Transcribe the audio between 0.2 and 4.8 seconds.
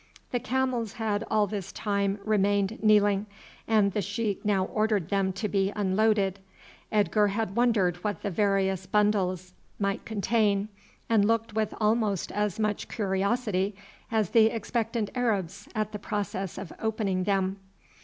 The camels had all this time remained kneeling, and the sheik now